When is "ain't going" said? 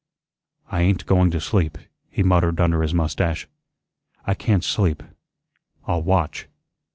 0.81-1.29